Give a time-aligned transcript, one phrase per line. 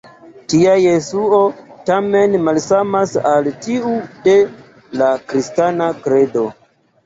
[0.51, 1.39] Tia Jesuo,
[1.89, 3.95] tamen, malsamas ol tiu
[4.27, 4.37] de
[5.05, 6.49] la kristana kredo.